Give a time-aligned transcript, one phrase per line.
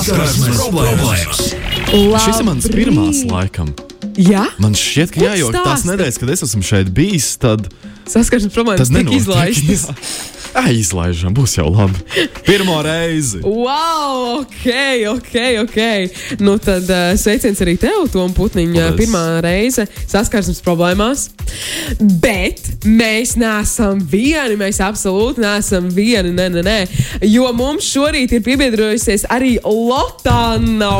[0.00, 1.40] Saskarsmes problēmas.
[2.24, 3.68] Šis ir mans pirmās laikam.
[4.20, 7.68] Jā, Man šķiet, ka jā, jo tās nedēļas, kad es esmu šeit bijis, tad
[8.08, 9.84] saskarsmes problēmas tas tika izlaistas.
[10.50, 10.64] Jā.
[10.64, 12.00] Ai, izlaižam, būs jau labi.
[12.46, 13.40] Pirmo reizi.
[13.44, 14.66] Wow, ok,
[15.12, 15.78] ok, ok.
[16.42, 18.90] Nu tad uh, sveiciens arī tev, Tom Putniņa.
[18.90, 18.98] Paldies.
[18.98, 21.28] Pirmā reize saskarsmes problēmās.
[22.22, 26.34] Bet mēs neesam vieni, mēs absolūti neesam vieni.
[26.34, 26.78] Nē, nē, nē.
[27.30, 30.90] Jo mums šorīt ir piebiedrojusies arī Lotāna.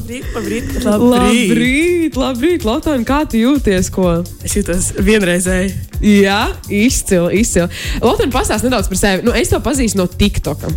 [0.00, 3.90] Labrīt, labrīt, Labrīt, labrīt, Lotāna, kā tu jūties?
[3.92, 4.22] Ko?
[4.46, 5.74] Es jūtos vienreizēji.
[6.00, 6.38] Jā,
[6.72, 7.68] izcili, izcili.
[8.00, 9.26] Lotāna pastāst nedaudz par sevi.
[9.26, 10.70] Nu, es to pazīstu no TikToka.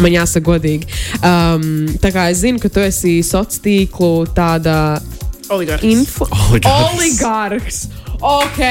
[0.00, 0.88] Man jāsaka, godīgi.
[1.20, 4.76] Um, tā kā es zinu, ka tu esi sociālo tīklu tāda
[5.52, 5.84] Oligārds.
[5.84, 6.30] info...
[6.48, 6.96] Oligarhs.
[6.96, 7.82] oligarks.
[8.20, 8.62] Ok,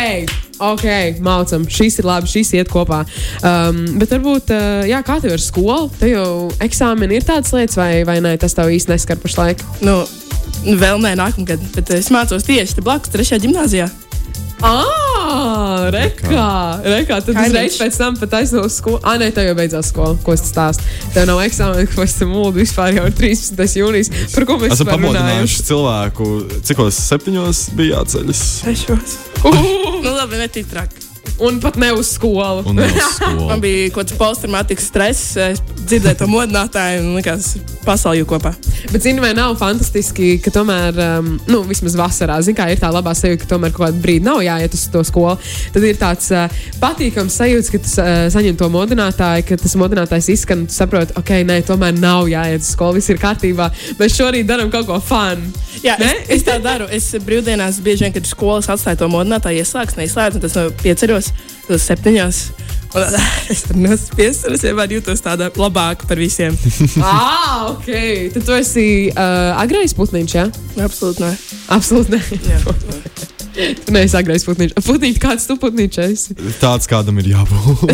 [0.59, 0.85] ok,
[1.25, 1.67] mācām.
[1.71, 3.03] Šis ir labi, šis iet kopā.
[3.39, 5.87] Um, bet varbūt, uh, jā, kā tev ir skola?
[5.99, 6.29] Tev jau
[6.63, 9.63] eksāmeni ir tādas lietas, vai, vai nē, tas tev īsti neskar pašlaik.
[9.85, 10.01] Nu,
[10.65, 13.89] vēl nē, nākamgad, bet es mācos tieši te blakus, trešajā gimnājā.
[14.59, 16.47] Ah, rekā,
[16.83, 17.19] rekā.
[17.23, 17.47] Tad Kaimiņš.
[17.47, 18.99] uzreiz pēc tam pat uz skolu.
[19.07, 20.17] Ah, nē, tev jau beidzās skola.
[20.23, 20.83] Ko es stāstu?
[21.15, 23.79] Tev nav eksāmena, ko es tam mūlu vispār jau ir 13.
[23.79, 24.11] jūnijas.
[24.35, 24.91] Par ko mēs runājam?
[24.91, 26.29] pamodinājuši cilvēku,
[26.67, 28.45] cikos septiņos bija jāceļas.
[28.65, 29.19] Trešos.
[29.43, 30.95] Uh, Nu, labi, ne tik traki.
[31.45, 32.63] Un pat ne uz skolu.
[32.69, 33.47] Un uz skolu.
[33.49, 37.53] Man bija kaut kāds posttraumātisks stress, es dzirdēju to modinātāju un likās
[37.85, 38.51] pasaulju kopā.
[38.91, 42.89] Bet, zini, vai nav fantastiski, ka tomēr, um, nu, vismaz vasarā, zini, kā ir tā
[42.93, 45.37] labā sajūta, ka tomēr kaut kādā brīdī nav jāiet uz to skolu.
[45.73, 50.29] Tad ir tāds uh, patīkams sajūta, ka tu uh, saņem to modinātāju, ka tas modinātājs
[50.35, 53.71] izskan, tu saproti, ok, nē, tomēr nav jāiet uz skolu, viss ir kārtībā.
[53.99, 55.49] Mēs šorīt darām kaut ko fanu.
[55.83, 56.11] Jā, Ne?
[56.27, 56.87] es, es tā daru.
[56.91, 61.28] Es brīvdienās bieži vien, kad skolas atstāju to modinātāju, ieslēgts, neizslēdzu, un tas no pieceros
[61.69, 62.43] līdz septiņos.
[62.89, 63.03] Un,
[63.53, 66.55] es tur nospiesu, un es vienmēr jūtos tāda labāka par visiem.
[67.05, 67.89] ah, ok.
[68.35, 70.47] Tad tu esi uh, agrais putniņš, jā?
[70.49, 70.87] Ja?
[70.87, 71.33] Absolūti nē.
[71.77, 72.23] Absolūti nē.
[72.49, 72.63] Jā.
[73.59, 74.71] Tu neesi agrais putniņš.
[74.85, 76.35] Putniņš, kāds tu putniņš esi?
[76.61, 77.91] Tāds kādam ir jābūt.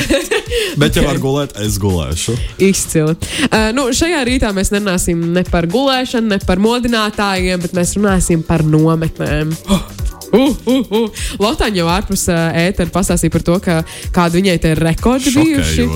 [0.77, 2.35] Bet, ja var gulēt, es gulēšu.
[2.61, 3.15] Izcili.
[3.47, 8.45] Uh, nu, šajā rītā mēs nerunāsim ne par gulēšanu, ne par modinātājiem, bet mēs runāsim
[8.45, 9.55] par nometnēm.
[10.31, 11.25] Uh, uh, uh.
[11.41, 13.77] Lotāņa jau ārpus uh, ētera pastāstīja par to, ka
[14.15, 15.89] kāda viņai te ir rekordi bijuši.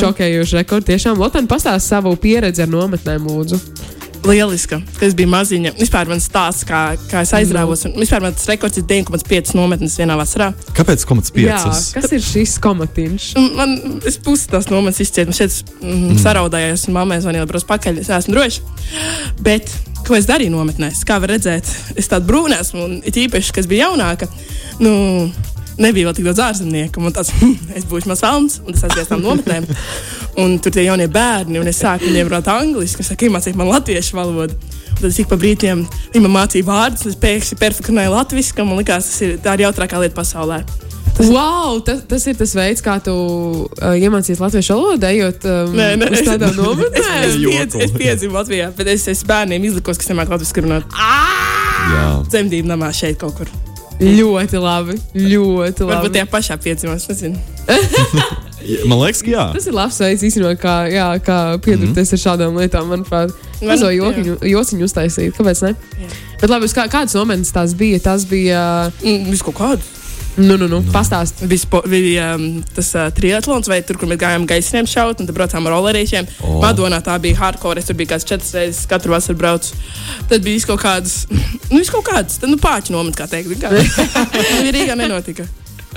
[0.00, 0.92] Šokējoši rekordi.
[0.92, 3.99] Tiešām Lotāņa pastāsta savu pieredzi ar nometnēm, lūdzu.
[4.26, 4.80] Lieliska.
[4.98, 5.72] Tas bija maziņa.
[5.80, 7.86] Vispār man stāsts, kā, kā es aizrāvos.
[7.88, 10.50] Un Vispār man tas rekords ir 9,5 nometnes vienā vasarā.
[10.76, 11.90] Kāpēc komats Jā, piecas?
[11.96, 13.28] kas ir šis komatiņš?
[13.40, 13.76] Un Man
[14.08, 15.32] es pusi tās nometnes izcietu.
[15.32, 18.00] Man šeit mm, saraudājās, un mammai zvanīja, brauc pakaļ.
[18.02, 18.60] Es neesmu drošs.
[19.44, 19.72] Bet
[20.06, 21.04] ko es darīju nometnēs?
[21.08, 21.68] Kā var redzēt,
[22.00, 24.28] es tādu brūnu esmu, un it īpaši, kas bija jaunāka.
[24.80, 24.92] Nu,
[25.78, 27.00] Nebija vēl tik daudz ārzemnieku.
[27.00, 29.68] Man tāds, hm, es būšu mazs velns, un tas aizgāja uz tām nometnēm.
[30.42, 33.00] Un tur tie jaunie bērni, un es sāku viņiem runāt angliski.
[33.04, 34.58] Es saku, iemācīju man latviešu valodu.
[34.90, 38.58] Un tad es ik pa brīdiem viņa man mācīja vārdus, un es pēkšņi perfekcionēju latviešu.
[38.64, 40.62] Man liekas, tas ir tā ir jautrākā lieta pasaulē.
[41.20, 45.90] Wow, tas, tas ir tas veids, kā tu uh, iemācījies latviešu valodu, ejot um, Nē,
[46.00, 47.24] nē, uz tādām Es, nometnēm.
[47.26, 47.56] es, Joku.
[47.56, 50.96] piedz, es piedzimu Latvijā, bet es esmu bērniem izlikos, kas nemāķi latviešu runāt.
[51.92, 52.06] Jā.
[52.30, 53.52] Dzemdību namā šeit kaut kur.
[54.00, 54.96] Ļoti labi.
[55.14, 56.14] Ļoti Varbūt labi.
[56.16, 57.04] tajā pašā piedzimās.
[57.10, 57.40] Nezinu.
[58.88, 59.44] Man liekas, ka jā.
[59.56, 62.16] Tas ir labs veids, īstenībā, kā, jā, kā piedalīties mm.
[62.16, 62.90] ar šādām lietām.
[62.92, 65.36] Manuprāt, Man- mazo jokiņu, jociņu uztaisīt.
[65.36, 65.72] Kāpēc ne?
[66.00, 66.10] Jā.
[66.42, 68.00] Bet labi, kā, kādas nometnes tās bija?
[68.04, 68.62] Tas bija.
[69.04, 69.58] Mm, Viss kaut
[70.40, 70.48] kādu.
[70.48, 71.44] Nu, nu, nu, pastāst.
[71.46, 75.28] Bija, spo- bija um, tas uh, triatlons, vai tur, kur mēs gājām gaisiem šaut, un
[75.28, 76.28] tad braucām ar rolerīšiem.
[76.42, 76.58] Oh.
[76.64, 77.82] Madonā tā bija hardcore.
[77.82, 79.76] Es tur biju kāds četras reizes katru vasaru braucu.
[80.32, 81.24] Tad bija kaut kādas,
[81.74, 83.56] nu, kaut kādas, tad, nu, pāķi nomet, kā teikt.
[83.60, 83.72] Kā.
[83.72, 85.48] Viņa Rīgā nenotika.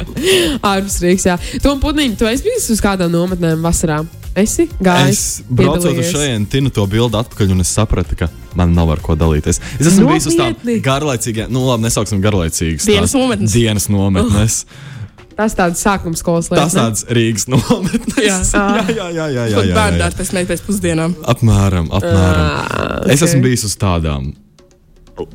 [0.73, 1.37] Ārpus Rīgas, jā.
[1.63, 4.01] Tom Putniņš, tu esi bijis uz kādām nometnēm vasarā?
[4.33, 5.19] Esi gājis?
[5.19, 9.01] Es braucot uz šejienes, tinu to bildi atpakaļ, un es sapratu, ka man nav ar
[9.05, 9.61] ko dalīties.
[9.77, 10.79] Es esmu bijis uz Nopietni?
[10.85, 12.87] garlaicīgām, nu labi, nesauksim garlaicīgas.
[12.89, 13.53] Dienas nometnes.
[13.53, 14.63] Dienas nometnes.
[15.37, 16.73] Tas tāds sākums skolas lietas.
[16.73, 18.17] Tas tāds Rīgas nometnes.
[18.27, 18.37] Jā.
[18.53, 20.09] jā, jā, jā, jā, jā, Kaut jā, bērnu jā.
[20.09, 21.15] dārza pēc pusdienām.
[21.33, 22.43] Apmēram, apmēram.
[22.43, 23.29] Ah, Es ok.
[23.29, 24.31] esmu bijis uz tādām.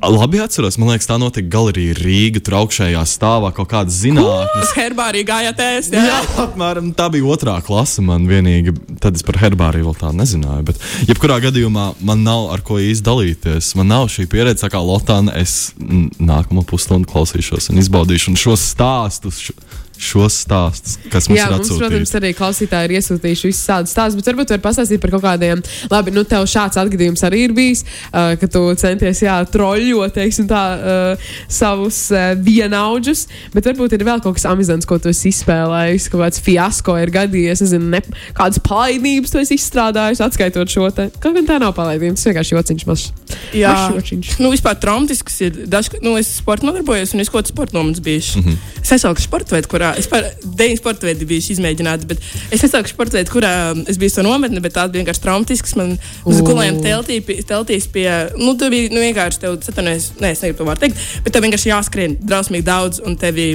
[0.02, 4.64] Labi atceros, man liekas, tā notika galerija Rīga, tur augšējā stāvā kaut kādas zinātnes.
[4.66, 5.94] Uz herbāriju gājāt ēst.
[5.94, 6.19] Jā, Jā.
[6.42, 8.02] apmēram tā bija otrā klase.
[8.02, 10.66] Man vienīgi, tad es par herbāriju vēl tādu nezināju.
[10.66, 13.70] Bet, jebkurā gadījumā, man nav ar ko īsti dalīties.
[13.78, 15.36] Man nav šī pieredze, tā kā Lotāna.
[15.38, 19.44] Es nākamo pusstundu klausīšos un izbaudīšu un šos stāstus.
[19.46, 19.54] Š...
[19.98, 22.18] šos stāstus, kas mums Jā, ir mums, protams, atsūtīti.
[22.20, 25.62] arī klausītāji ir iesūtījuši visus tādus stāstus, bet varbūt var pastāstīt par kaut kādiem.
[25.90, 30.46] Labi, nu tev šāds atgadījums arī ir bijis, uh, ka tu centies, jā, troļļot, teiksim
[30.50, 35.32] tā, uh, savus uh, vienaudžus, bet varbūt ir vēl kaut kas amizants, ko tu esi
[35.32, 38.02] izspēlējis, kaut kāds fiasko ir gadījies, nezinu, ne,
[38.38, 41.08] kādas palaidības tu esi izstrādājis, atskaitot šo te.
[41.22, 43.10] Kaut gan tā nav palaidība, tas vienkārši jociņš mazs.
[43.56, 44.34] Jā, jociņš.
[44.42, 45.62] nu, vispār traumatisks ir.
[45.68, 48.38] Daž, nu, es sporta nodarbojos, un es kaut kādā sporta nomads bijuši.
[48.38, 48.54] Mm Mhm.
[48.54, 48.82] -hmm.
[48.82, 52.23] Es esmu sporta veidā, kurā es par deviņu sporta veidu bijuši izmēģināti, bet
[52.55, 55.76] es esmu sporta veidā, kurā um, es biju to nometni, bet tā bija vienkārši traumatisks.
[55.79, 55.96] Man
[56.29, 60.62] uz gulējām teltī, teltīs pie, nu, tu biji nu, vienkārši tev, satunies, nē, es negribu
[60.62, 63.52] to vārdu teikt, bet tev vienkārši jāskrien drausmīgi daudz, un tevi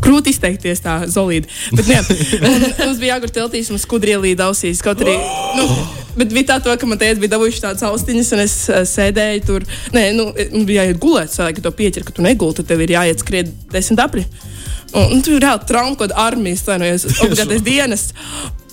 [0.00, 1.50] Grūti izteikties tā zolīdi.
[1.76, 2.00] Bet, nu, jā,
[2.48, 4.80] un mums bija jāgur teltīs un skudri ielīd ausīs.
[4.84, 5.16] Kaut arī.
[5.58, 5.66] Nu,
[6.16, 9.44] bet bija tā, to, ka man teica, bija dabūjuši tādas austiņas, un es uh, sēdēju
[9.48, 9.66] tur.
[9.96, 10.30] Nē, nu,
[10.64, 14.04] bija jāiet gulēt, ka to pieķer, ka tu negulēji, tad tev ir jāiet skriet desmit
[14.06, 14.24] apri.
[14.94, 18.08] Un, un tur ir reāli trauma, kad armijas strādājas obligātais dienas.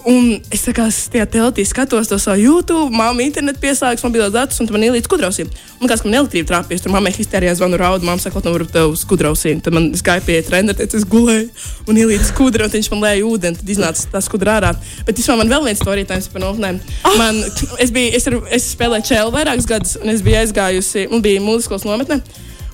[0.07, 4.61] Un es tā kā tajā teltī skatos to savu YouTube, māmu internetu pieslēgus, mobilos datus,
[4.61, 5.49] un tad man ielīdz skudrausiem.
[5.81, 8.65] Un kāds man elektrība trāpījis, tur mammai histērijā zvanu raudu, māma saka, ka man var
[8.71, 9.59] tev skudrausiem.
[9.65, 11.49] Tad man es gāju pie treneru, teicu, es gulēju
[11.91, 14.71] un ielīdz skudra, un viņš man lēja ūdeni, tad iznāca tā skudra ārā.
[15.09, 16.79] Bet vispār man vēl viens storītājs par nometnēm.
[17.19, 17.43] Man,
[17.83, 21.43] es, biju, es, ar- es spēlēju čēlu vairākus gadus, un es biju aizgājusi, man bija
[21.43, 22.21] mūzikas nometne.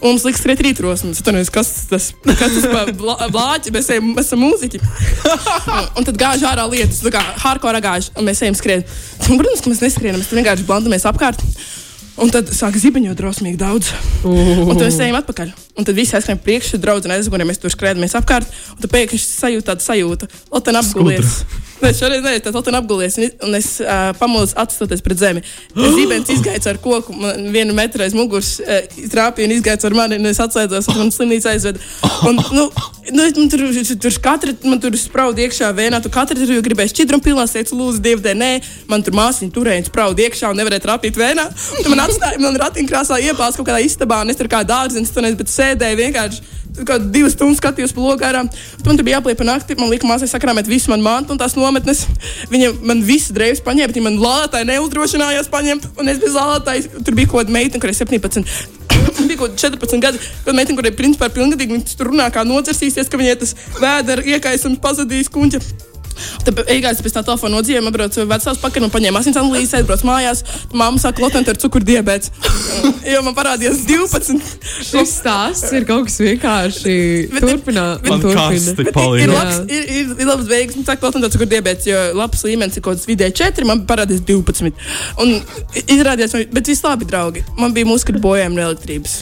[0.03, 1.21] Un mums liekas, ka ir rītrosmes.
[1.23, 4.81] Tad, kas tas, kas tas pa blā, blāķi, mēs, ejam, mēs esam mūziķi.
[5.95, 8.91] un, tad gāž ārā lietas, tā kā hardcore gāž, un mēs ejam skriet.
[9.29, 11.39] Un, protams, ka mēs neskrienam, mēs vienkārši blandamies apkārt.
[12.19, 13.95] Un tad sāk zibeņot drausmīgi daudz.
[14.27, 14.67] Uh.
[14.67, 15.55] Un tad mēs ejam atpakaļ.
[15.73, 18.49] Un tad viss aizskrien priekšā, draugi aizgājām, mēs tur skrējamies apkārt.
[18.75, 21.39] Un tad pēkšņi es sajūtu tādu sajūtu, Lotan apgulies.
[21.83, 23.17] Nē, šoreiz nē, tad Lotan apgulies.
[23.17, 25.41] Un, un es uh, pamodos atstoties pret zemi.
[25.73, 30.21] Zibens izgāja ar koku, man vienu metru aiz muguras uh, trāpīja un izgāja ar mani.
[30.21, 31.81] Un es atslēdzos, un man slimnīca aizveda.
[32.29, 32.67] Un, nu,
[33.09, 33.65] nu, man tur,
[34.05, 37.75] tur katra, man tur spraud iekšā vēnā, tu katru tur gribēji šķidrumu pilnā, es teicu,
[37.81, 38.51] lūdzu, dievdē, nē,
[38.91, 41.49] man tur māsiņa turēja, spraud iekšā un nevarēja trāpīt vēnā.
[41.51, 45.27] Tad man atstāja, man ratiņkrāsā iepās kaut kādā istabā, un es tur kā dārziņš, tur
[45.41, 46.51] bet sēdēju vienkārši.
[46.87, 48.41] Kā divas stundas skatījos pa logu ārā.
[48.85, 49.77] Man tur bija jāpliek pa nakti.
[49.77, 52.07] Man liekas, māsai sakrāmēt visu manu mantu un tās nometnes.
[52.49, 55.91] Viņa man visu drēbes paņēma, bet viņa man lālētāji neuzdrošinājās paņemt.
[56.01, 58.49] Un es bez lālētājas tur bija kaut kāda meitene, kurai 17.
[58.89, 60.25] Viņa bija kaut kāda 14 gadi.
[60.47, 64.25] Kad meitene, kurai principā ir pilngadīga, viņa tur runā, kā nocersīsies, ka viņai tas vēdera
[64.33, 65.61] iekaisums pazudīs kuņģa.
[66.43, 70.43] Tad beigās pēc tam telefona nodzīvojām, atbraucu vecās pakaļ un paņēmu asins analīzes, aizbraucu mājās.
[70.73, 72.31] Māma saka, Lotte, ir cukurdiabēts.
[73.13, 74.53] jo man parādījās 12.
[74.89, 76.95] Šis stāsts ir kaut kas vienkārši
[77.37, 78.07] turpināt.
[79.23, 80.79] Ir, labs, ir, ir, ir labs veiksmīgs.
[80.79, 84.25] Man saka, Lotte, ir diabetes, jo labs līmenis ir kaut kāds vidēji 4, man parādījās
[84.29, 84.73] 12.
[85.23, 85.35] Un
[85.83, 87.45] izrādījās, bet viss labi, draugi.
[87.59, 89.21] Man bija muskatu bojājumi no elektrības.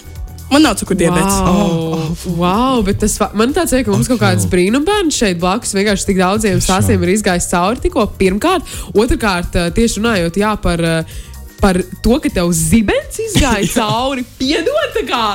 [0.51, 1.35] Man nav cukurdiabēts.
[1.47, 6.09] Wow, wow, bet tas man tāds ir, ka mums kaut kāds brīnumbērns šeit blakus vienkārši
[6.09, 8.03] tik daudziem stāstiem ir izgājis cauri tikko.
[8.19, 11.15] Pirmkārt, otrkārt, eh, tieši runājot jā, par, eh,
[11.61, 15.25] par to, ka tev zibens izgāja cauri, piedod tā kā.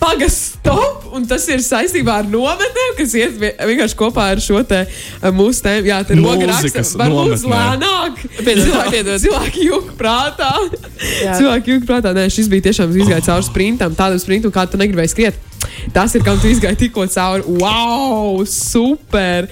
[0.00, 1.06] Pagaidām, stop!
[1.12, 5.26] Un tas ir saistībā ar nometnēm, kas iet vie- vienkārši kopā ar šo te eh,
[5.34, 5.88] mūsu tēmu.
[5.90, 6.22] Jā, tā ir
[6.62, 8.22] Mūzikas varbūt lēnāk.
[9.26, 10.50] Cilvēki- jūg prātā.
[11.24, 11.34] Jā.
[11.40, 12.14] Cilvēki jūg prātā.
[12.16, 15.34] Nē, šis bija tiešām izgājis cauri sprintam, tādam sprintam, kā tu negribēji skriet.
[15.92, 17.44] Tas ir, kam tu izgāji tikko cauri.
[17.60, 19.48] Wow, super!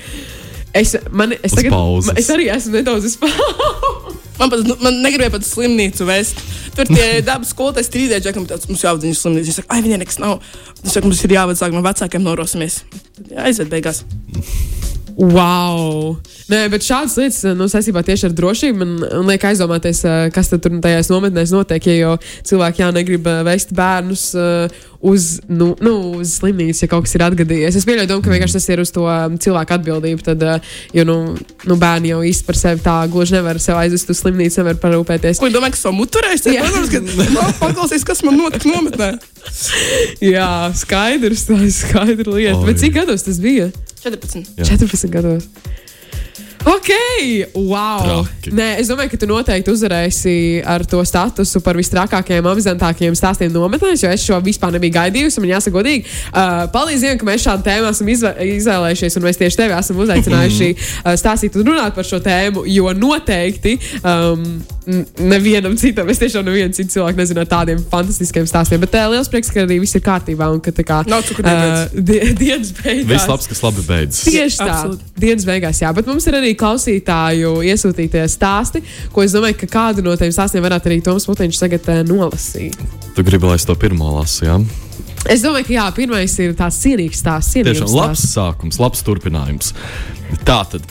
[0.78, 2.12] Es, man, es, tagad, pauzes.
[2.20, 4.07] es arī esmu nedaudz pauzes.
[4.38, 6.42] Man, pat, nu, man negribēja pat slimnīcu vest.
[6.76, 9.48] Tur tie dabas skolotāji strīdēja, ka mums jāvada viņas slimnīca.
[9.50, 10.38] Viņš saka, ai, viņai nekas nav.
[10.82, 12.82] Viņš saka, mums ir jāvada sāk no vecākiem norosimies.
[13.34, 14.04] Aizved beigās.
[15.18, 16.14] Wow!
[16.46, 20.52] Nē, bet šādas lietas nu, saistībā tieši ar drošību man, man liek aizdomāties, eh, kas
[20.52, 21.88] tad tur tajās nometnēs notiek.
[21.90, 22.12] Ja jau
[22.46, 24.76] cilvēki jā, negrib eh, vest bērnus eh,
[25.10, 27.80] uz, nu, nu, uz slimnīcu, ja kaut kas ir atgadījies.
[27.80, 30.22] Es pieļauju, domu, ka vienkārši tas ir uz to um, cilvēku atbildību.
[30.28, 30.46] Tad,
[30.94, 31.18] jo nu,
[31.66, 35.42] nu, bērni jau īsti par sevi tā gluži nevar sev aizvest uz slimnīcu, nevar parūpēties.
[35.42, 36.54] Ko domāju, ka savu muturēšu?
[36.54, 36.62] Jā.
[36.62, 39.12] Protams, ka nav paklausīs, kas man notika nometnē.
[40.34, 40.48] Jā,
[40.78, 42.58] skaidrs, tā ir skaidra lieta.
[42.62, 42.70] Oi.
[42.70, 43.72] Bet cik gados tas bija?
[44.00, 44.44] 14.
[44.56, 44.64] Jā.
[44.64, 45.48] 14 gados.
[46.68, 46.88] Ok,
[47.54, 48.02] wow.
[48.04, 48.50] Traki.
[48.52, 50.34] Nē, es domāju, ka tu noteikti uzvarēsi
[50.68, 55.40] ar to statusu par visstrakākajiem, amizantākajiem stāstiem nometnēs, jo es šo vispār nebiju gaidījusi.
[55.40, 59.40] Man jāsaka, godīgi, uh, paldies Dievam, ka mēs šādu tēmu esam izvē izvēlējušies, un mēs
[59.40, 64.44] tieši tevi esam uzaicinājuši uh, stāstīt un runāt par šo tēmu, jo noteikti um,
[65.20, 69.28] nevienam citam, es tiešām nevienu citu cilvēku nezinu ar tādiem fantastiskiem stāstiem, bet uh, liels
[69.32, 71.92] prieks, ka arī viss ir kārtībā un ka tā kā Nav cukurdiabēts.
[71.96, 73.08] uh, die, dienas beigās.
[73.14, 74.22] Viss labs, kas labi beidzas.
[74.28, 75.12] Tieši tā, Absolūti.
[75.24, 75.92] dienas beigās, jā.
[75.96, 78.82] Bet mums ir arī klausītāju iesūtītie stāsti,
[79.14, 82.78] ko es domāju, ka kādu no tiem stāstiem varētu arī Toms Putiņš tagad uh, nolasīt.
[83.16, 84.58] Tu gribi, lai es to pirmo lasu, jā?
[85.28, 87.56] Es domāju, ka jā, pirmais ir tāds cienīgs stāsts.
[87.56, 89.72] Tiešām labs sākums, labs turpinājums.
[90.46, 90.84] Tā tad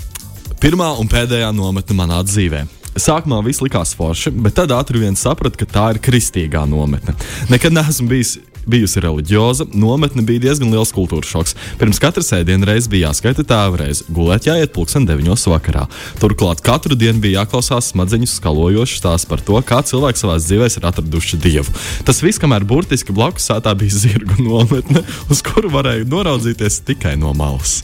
[0.62, 2.66] pirmā un pēdējā nometne manā dzīvē.
[2.98, 7.14] Sākumā viss likās forši, bet tad ātri vien sapratu, ka tā ir kristīgā nometne.
[7.52, 11.56] Nekad neesmu bijis, bijusi reliģioza, nometne bija diezgan liels kultūras šoks.
[11.80, 15.86] Pirms katras ēdienas reizes bija jāskaita tēva reize, gulēt jāiet pulksten 9 vakarā.
[16.22, 20.90] Turklāt katru dienu bija jāklausās smadzeņu skalojošs stāsts par to, kā cilvēki savā dzīvē ir
[20.92, 21.78] atraduši dievu.
[22.08, 27.34] Tas viss, kamēr burtiski blakus sētā bija zirgu nometne, uz kuru varēja noraudzīties tikai no
[27.38, 27.82] malas.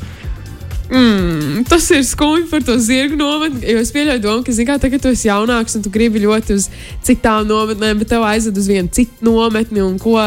[1.69, 3.63] Tas ir skumji par to zirgu nometni.
[3.79, 6.67] Es pieļauju domu, ka, zini, kā tagad tu esi jaunāks un tu gribi ļoti uz
[7.05, 10.19] citām nometnēm, bet tev aizved uz vienu citu nometni ko.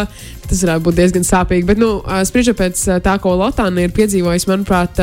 [0.50, 1.66] Tas varētu būt diezgan sāpīgi.
[1.68, 1.90] Bet, nu,
[2.28, 5.00] spriežot pēc tā, ko Lotāna ir piedzīvojusi, manuprāt,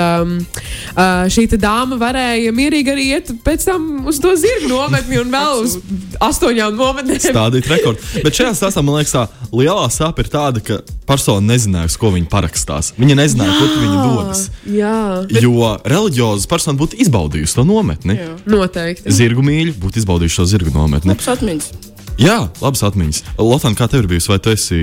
[1.33, 5.63] šī te dāma varēja mierīgi arī iet pēc tam uz to zirgu nometni un vēl
[5.65, 5.77] uz
[6.23, 7.21] astoņām nometnēm.
[7.27, 8.01] Stādīt rekordu.
[8.23, 12.13] Bet šajā stāstā man liekas, tā lielā sāpe ir tāda, ka persona nezināja, uz ko
[12.15, 12.93] viņa parakstās.
[12.97, 14.45] Viņa nezināja, kur viņa dodas.
[14.69, 14.97] Jā,
[15.43, 18.17] Jo reliģiozas persona būtu izbaudījusi to nometni.
[18.19, 18.35] Jā.
[18.49, 19.11] noteikti.
[19.13, 21.11] Zirgu mīļi būtu izbaudījuši šo zirgu nometni.
[21.13, 21.92] Labs atmiņas.
[22.21, 23.23] Jā, labas atmiņas.
[23.41, 24.29] Lotāna, kā tev ir bijusi?
[24.29, 24.79] Vai tu esi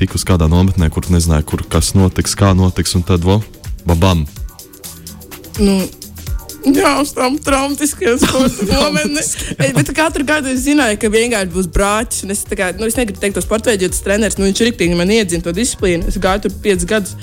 [0.00, 3.40] tikus kādā nometnē, kur nezināji, kur kas notiks, kā notiks, un tad, vo,
[3.88, 4.24] babam.
[5.60, 5.74] Nu,
[6.64, 8.24] jā, uz tām traumatiskajām
[8.72, 9.76] nometnēm.
[9.76, 12.24] Bet katru gadu es zināju, ka vienkārši būs brāķis.
[12.32, 15.12] Es, kā, nu, es negribu teikt, tos sporta veidu treneris, nu, viņš ir rīktīgi man
[15.12, 16.08] iedzina to disciplīnu.
[16.08, 17.16] Es gāju tur piecus gadus.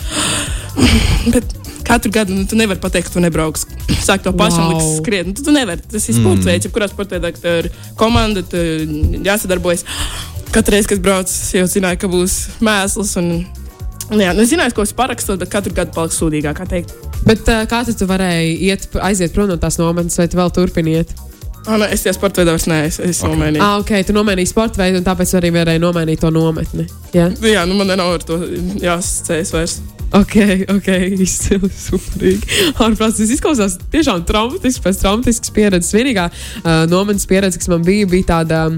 [1.33, 1.49] Bet
[1.87, 3.65] katru gadu nu, tu nevari pateikt, ka tu nebrauks.
[4.07, 4.73] Sāk to pašu Wow.
[4.73, 5.27] likt skriet.
[5.29, 5.81] Nu, tu, tu nevari.
[5.91, 6.49] Tas ir sports Mm.
[6.51, 8.43] veids, ka tev ir komanda,
[9.23, 9.85] jāsadarbojas.
[10.55, 13.15] Katru reizi, kad brauc, es jau zināju, ka būs mēsls.
[13.19, 13.45] Un,
[14.11, 16.61] un jā, nu, es zināju, ko es parakstot, bet katru gadu paliks sūdīgāk.
[17.27, 21.11] Bet uh, kā tu varēji iet, aiziet prom no tās nometnes, vai tu vēl turpiniet?
[21.67, 23.09] Ah, nē, es tajā sporta veidā vairs neesmu.
[23.11, 23.33] Es okay.
[23.33, 23.63] nomainīju.
[23.65, 26.87] Ah, ok, tu nomainīji sporta veidu, un tāpēc arī varēji nomainīt to nometni.
[27.11, 27.27] Ja?
[27.27, 28.39] Nu, Jā, nu man nav ar to
[28.79, 29.81] jāsacēs vairs.
[30.15, 30.35] Ok,
[30.71, 30.87] ok,
[31.19, 32.47] izcili superīgi.
[32.79, 35.91] Ārprāts, tas izklausās tiešām traumatisks, pēc traumatiskas pieredzes.
[35.95, 38.77] Vienīgā uh, nometnes pieredze, kas man bija, bija tāda um,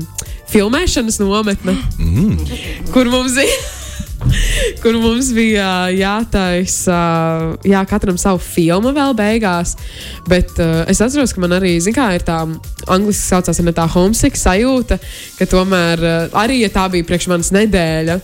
[0.49, 2.39] filmēšanas nometne, Mm.
[2.93, 3.59] kur mums bija.
[4.83, 6.97] Kur mums bija jātaisa,
[7.63, 9.77] jā, katram savu filmu vēl beigās.
[10.27, 13.85] Bet uh, es atceros, ka man arī, zin, kā ir tā angļuiski saucās, ne tā
[13.93, 14.99] homesick sajūta,
[15.39, 18.19] ka tomēr uh, arī, ja tā bija priekš manas nedēļa.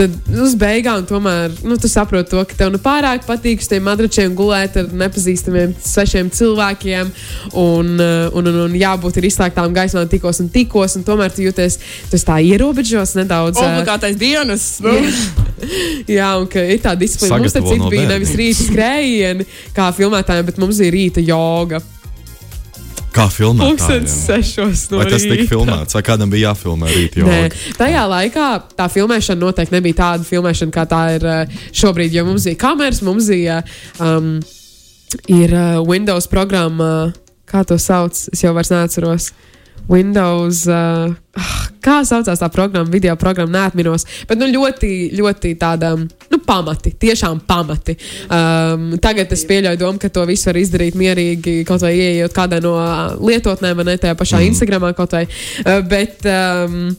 [0.00, 3.84] Tad uz beigām tomēr nu, tu saproti, to, ka tev nu pārāk patīk uz tiem
[3.84, 7.10] matračiem gulēt ar nepazīstamiem svešiem cilvēkiem.
[7.60, 10.96] Un, uh, un, un, un jābūt ir izslēgtām gaismām tikos un tikos.
[10.96, 11.76] Un tomēr tu jūties
[12.08, 13.60] tu tā ierobežots nedaudz.
[13.60, 14.70] Obligātais dienas.
[14.80, 14.96] Nu.
[16.16, 17.42] Jā, un ka ir tā disciplīna.
[17.44, 21.84] Mums tas no bija nevis rīta skrējieni, kā filmētājiem, bet mums bija rīta joga.
[23.14, 23.66] Kā filmā?
[23.66, 27.18] Pūkstens sešos no Vai tas tika filmēts, vai kādam bija jāfilmē rīt?
[27.26, 27.40] Nē,
[27.78, 28.46] tajā laikā
[28.78, 32.14] tā filmēšana noteikti nebija tāda filmēšana, kā tā ir eh, šobrīd.
[32.14, 33.60] Jo mums bija kameras, mums bija
[33.98, 34.36] um,
[35.26, 37.10] ir, uh, Windows programma,
[37.50, 39.32] kā to sauc, es jau vairs neatceros.
[39.90, 44.06] Windows, uh, ah, kā saucās tā programma, video programma, neatminos.
[44.30, 47.96] Bet nu, ļoti, ļoti tāda nu, pamati, tiešām pamati.
[48.30, 52.62] Um, tagad es pieļauju domu, ka to visu var izdarīt mierīgi, kaut vai ieejot kādā
[52.62, 54.52] no uh, lietotnēm, vai ne tajā pašā mm.
[54.52, 55.26] Instagramā kaut vai.
[55.64, 56.92] Uh, bet, um,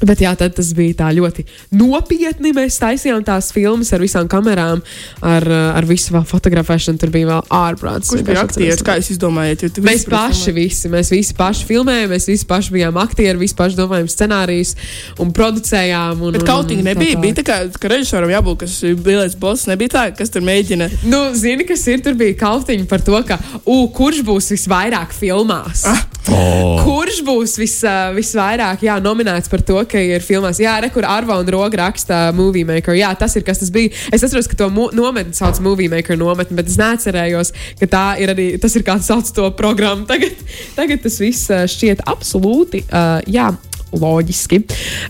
[0.00, 1.44] Bet jā, tad tas bija tā ļoti
[1.76, 2.54] nopietni.
[2.56, 4.80] Mēs taisījām tās filmas ar visām kamerām,
[5.26, 7.00] ar, ar visu fotografēšanu.
[7.00, 8.12] Tur bija vēl ārprāts.
[8.12, 8.84] Kurš bija aktieris?
[8.86, 9.66] Kā jūs izdomājat?
[9.84, 14.08] Mēs paši, visi, mēs visi paši filmējām, mēs visi paši bijām aktieri, visi paši domājām
[14.10, 14.74] scenārijus
[15.20, 16.24] un producējām.
[16.24, 17.16] Un, Bet kaut kā tā nebija.
[17.16, 17.24] tālāk.
[17.26, 19.68] Bija tā, kā, ka režisoram jābūt, kas ir bijis boss.
[19.70, 20.88] Nebija tā, kas tur mēģina.
[21.10, 22.00] Nu, zini, kas ir?
[22.04, 25.84] Tur bija kautiņa par to, ka, u, kurš būs visvairāk filmās.
[25.90, 26.06] Ah.
[26.30, 26.80] Oh.
[26.84, 27.76] Kurš būs vis,
[28.16, 30.60] visvairāk jā, nominēts par to, ka ir filmās?
[30.62, 32.94] Jā, re, kur Arva un Roga raksta Movie Maker.
[32.98, 33.92] Jā, tas ir kas tas bija.
[34.14, 38.34] Es atceros, ka to nometni sauc Movie Maker nometni, bet es neatcerējos, ka tā ir
[38.34, 40.06] arī, tas ir kāds sauc to programmu.
[40.10, 40.38] Tagad,
[40.78, 43.50] tagad tas viss uh, šķiet absolūti, uh, jā.
[43.90, 44.60] Loģiski.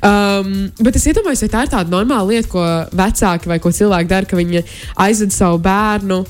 [0.08, 2.64] Um, bet es iedomājos, vai tā ir tāda normāla lieta, ko
[2.96, 4.64] vecāki vai ko cilvēki dara, ka viņi
[5.04, 6.22] aizved savu bērnu.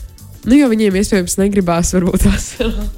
[0.48, 2.88] Nu, jo viņiem iespējams negribās, varbūt vasarā.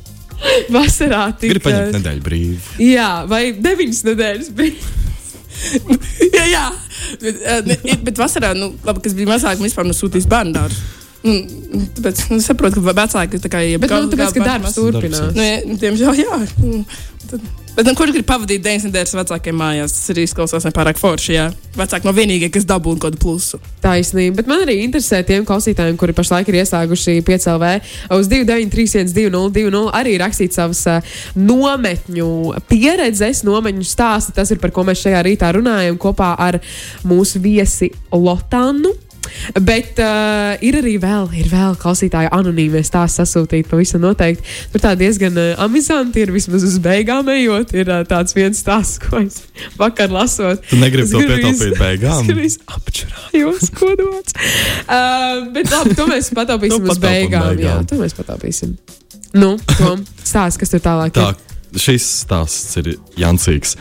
[0.77, 2.89] vasarā tik, Gribu paņemt nedēļu brīvi.
[2.93, 4.91] Jā, vai deviņas nedēļas bija.
[6.39, 6.65] jā, jā.
[7.23, 11.02] Bet, eh, bet vasarā, nu, labi, kas bija mazāk, mēs vispār nosūtījām bērnu dārzu.
[11.23, 11.35] Nu,
[11.97, 15.35] tāpēc nu, es saprotu, ka vecāki tā kā jau Bet, nu, tāpēc, ka darbs turpinās.
[15.37, 16.39] Nu, jā, diemžēl, jā.
[16.59, 16.83] Nu,
[17.33, 17.41] Tad,
[17.77, 19.95] bet, nu, kurš grib pavadīt 9 nedēļas vecākiem mājās?
[19.97, 21.31] Tas arī izklausās nepārāk forši.
[21.33, 21.45] Jā.
[21.79, 23.61] Vecāki no vienīgie, kas dabū kaut kādu plusu.
[23.81, 24.41] Taisnība.
[24.41, 27.71] Bet man arī interesē tiem klausītājiem, kuri pašlaik ir ieslēguši 5LV
[28.19, 32.29] uz 293-1202, arī rakstīt savas uh, nometņu
[32.69, 34.37] pieredzes, nometņu stāstu.
[34.37, 36.61] Tas ir par ko mēs šajā rītā runājam kopā ar
[37.09, 38.93] mūsu viesi Lotānu.
[39.65, 44.45] Bet uh, ir arī vēl, ir vēl klausītāji anonīmie stāsti sasūtīti pavisam noteikti.
[44.73, 47.73] Tur tā diezgan uh, amizanti ir vismaz uz beigām ejot.
[47.79, 49.41] Ir uh, tāds viens stāsts, ko es
[49.81, 50.63] vakar lasot.
[50.71, 52.33] Tu negribi to pietaupīt beigām?
[52.43, 54.37] Es apčurājos, kodots.
[54.87, 57.49] Uh, bet labi, to mēs pataupīsim Nu, uz pataupam beigām.
[57.53, 57.89] Jā, beigām.
[57.91, 58.77] to mēs pataupīsim.
[59.33, 61.79] Nu, Tom, stāsts, kas tur tālāk Tā, ir.
[61.81, 63.79] šis stāsts ir Jansīgs.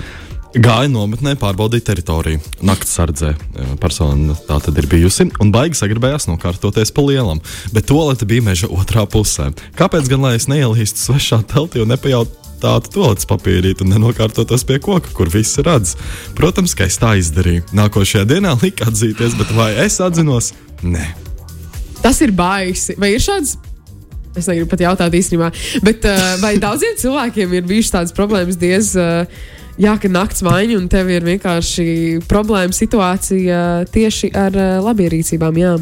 [0.51, 2.41] Gāja nometnē, pārbaudīja teritoriju.
[2.67, 7.39] Naktas sardzē e, persona tā tad ir bijusi, un baigi sagribējās nokārtoties pa lielam.
[7.71, 9.47] Bet toalete bija meža otrā pusē.
[9.79, 15.13] Kāpēc gan lai es neielīstu svešā teltī un nepajautātu toaletes papīrīt un nenokārtotos pie koka,
[15.15, 15.95] kur visi redz?
[16.35, 17.69] Protams, ka es tā izdarīju.
[17.71, 20.51] Nākošajā dienā lika atzīties, bet vai es atzinos?
[20.83, 21.13] Nē.
[22.03, 22.97] Tas ir baisi.
[22.99, 23.55] Vai ir šāds?
[24.35, 25.47] Es negribu pat jautāt īstenībā.
[25.87, 28.93] Bet uh, vai daudziem cilvēkiem ir bijušas tādas problēmas diez.
[28.99, 31.85] Uh, Jā, ka naktas maiņa un tev ir vienkārši
[32.29, 33.61] problēma situācija
[33.93, 35.59] tieši ar uh, labierīcībām.
[35.61, 35.75] Jā.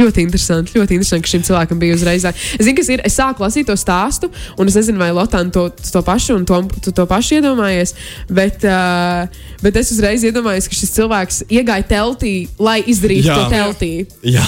[0.00, 2.24] Ļoti interesanti, ļoti interesanti, ka šim cilvēkam bija uzreiz.
[2.24, 3.02] Es zinu, kas ir.
[3.06, 4.30] Es sāku lasīt to stāstu,
[4.60, 7.94] un es nezinu, vai Lotāna to, to pašu un to, tu to pašu iedomājies.
[8.32, 9.28] Bet, uh,
[9.64, 13.36] bet es uzreiz iedomājos, ka šis cilvēks iegāja teltī, lai izdarītu Jā.
[13.36, 13.92] to teltī.
[14.24, 14.46] Jā,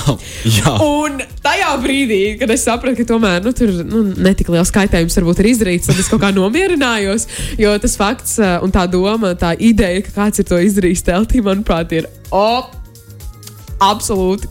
[0.48, 0.74] jā.
[0.86, 5.42] Un tajā brīdī, kad es sapratu, ka tomēr nu, tur nu, netik liels kaitējums varbūt
[5.42, 7.28] ir izdarīts, tad es kaut kā nomierinājos.
[7.60, 11.92] Jo tas fakts un tā doma, tā ideja, ka kāds ir to izdarījis teltī, manuprāt,
[11.96, 12.70] ir oh,
[13.82, 14.48] absolūti,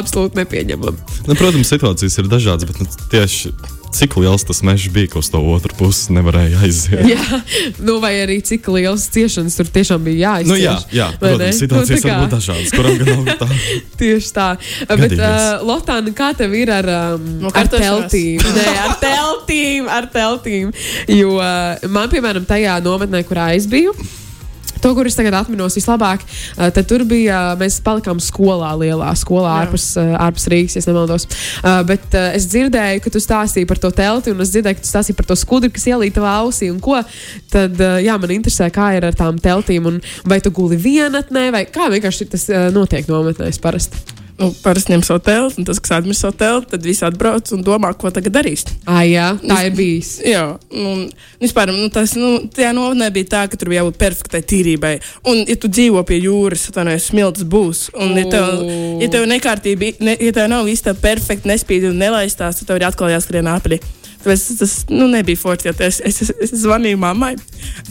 [0.00, 0.98] absolūti nepieņemama.
[1.28, 3.54] Nu, protams, situācijas ir dažādas, bet nu, tieši
[3.94, 7.04] cik liels tas mežs bija, ka uz to otru pusi nevarēja aiziet.
[7.06, 7.36] Jā,
[7.86, 10.50] nu, vai arī cik liels ciešanas tur tiešām bija jāizcieš.
[10.50, 13.48] Nu, jā, jā, protams, situācijas Nu, tā var kā- būt dažādas, kuram gan nav tā.
[14.02, 14.48] Tieši tā.
[14.90, 15.22] Bet, Gadījies.
[15.22, 18.42] uh, Lotāna, kā tev ir ar, um, Nu, ar teltīm?
[18.58, 20.74] Nē, ar teltīm, ar teltīm.
[21.14, 23.94] Jo uh, man, piemēram, tajā nometnē, kurā es biju.
[24.84, 27.38] To, kurus tagad atminos vislabāk, uh, tad tur bija.
[27.54, 29.64] Uh, mēs palikām skolā, lielā skolā, Jā.
[29.64, 31.24] ārpus, uh, ārpus Rīgas, ja es nemaldos.
[31.62, 34.84] Uh, bet uh, es dzirdēju, ka tu stāstīji par to telti, un es dzirdēju, ka
[34.84, 36.68] tu stāstīji par to skudru, kas ielīta tavā ausī.
[36.72, 37.00] un ko.
[37.54, 41.48] Tad uh, jā, man interesē, kā ir ar tām teltīm, un vai tu guli vienatnē,
[41.54, 44.23] vai kā vienkārši tas uh, notiek nometnēs parasti.
[44.34, 47.62] Nu, parasti ņem savu telti, un tas, kas atmirst savu telti, tad viss atbrauc un
[47.62, 48.64] domā, ko tagad darīs.
[48.90, 50.16] Ai, jā, tā ir bijis.
[50.26, 50.42] Jā,
[50.74, 51.04] un
[51.42, 54.94] vispār nu, tas nu, tajā nometnē bija tā, ka tur bija jābūt perfektai tīrībai.
[55.30, 57.86] Un, ja tu dzīvo pie jūras, tad no smilts būs.
[57.94, 58.64] Un, ja tev,
[59.04, 62.82] ja tev nekārtība, ne, ja tev nav viss tā perfekti, nespīd un nelaistās, tad tev
[62.82, 63.78] ir atkal jāskrien apli.
[64.24, 65.74] Tāpēc tas, nu, nebija forši.
[65.84, 67.34] Es, es, es, es zvanīju mammai.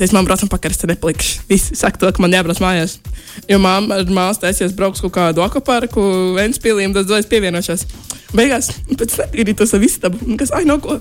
[0.02, 1.44] Es man braucu pakaļ, es te neplikšu.
[1.50, 2.98] Visi saka, to, ka man jābrauc mājās.
[3.50, 6.02] Jo mamma ar māsu taisījās braukt uz kaut kādu akvaparku,
[6.40, 7.86] Ventspīlī, un tad es pievienošos.
[8.34, 10.98] Beigās, pēc tam ir tas un kas, ai, no ko.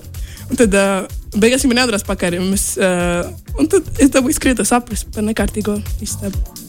[0.51, 2.37] Un tad uh, beigās viņa neatradās pakaļ.
[2.43, 3.25] un Mēs, uh,
[3.57, 6.62] un tad es dabūju skriet saprast par nekārtīgo istabu.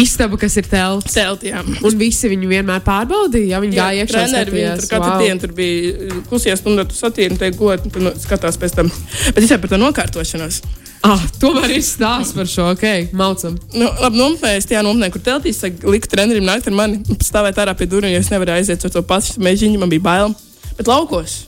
[0.00, 1.14] Istaba, kas ir telts.
[1.14, 1.72] Celtījām.
[1.86, 3.54] Un visi viņu vienmēr pārbaudīja.
[3.54, 5.24] Ja viņi gāja iekšā, Treneri viņi tur katru wow.
[5.24, 8.76] dienu tur bija klusajā stundā, tu satīri, un te godi, un tu nu, skatās pēc
[8.78, 8.92] tam.
[9.34, 10.62] Bet jau par to nokārtošanos.
[11.06, 13.54] Ah, tomēr ir stāsts par šo, ok, maucam.
[13.72, 17.60] Nu, labi, nometnē, es tajā nometnē, kur teltīs, saka, liku trenerim nākt ar mani, stāvēt
[17.62, 20.36] ārā pie durvīm, jo es nevarēju aiziet ar to pašu mežiņu, man bija bail.
[20.76, 21.46] Bet laukos.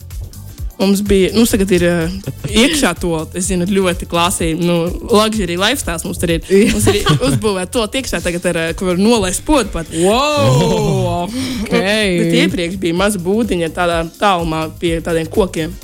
[0.79, 2.15] Mums bija, nu, tagad ir uh,
[2.49, 4.77] iekšā to, es zinu, ļoti klasīgi, nu,
[5.13, 6.47] luxury lifestyle mums tur ir.
[6.73, 9.93] Mums ir uzbūvēta to iekšā tagad, ar, uh, kur var nolaist podu pat.
[10.03, 11.29] Wow!
[11.71, 12.33] Bet Okay.
[12.43, 15.75] iepriekš bija maza būdiņa tādā tālumā pie tādiem kokiem.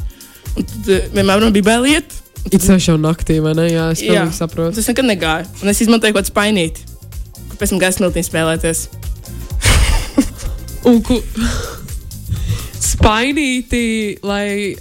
[0.59, 2.17] Un tad uh, vienmēr man bija bail iet.
[2.49, 3.69] It sevišķi jau naktī, vai ne?
[3.71, 4.25] Jā, es Jā.
[4.35, 4.79] saprotu.
[4.79, 5.47] Tas nekad negāja.
[5.63, 6.87] Un es izmantoju kaut kādu spainīti.
[7.51, 8.87] kur Pēc tam gāju smiltīm spēlēties.
[10.89, 11.19] Un ku...
[12.81, 14.77] spainīti, lai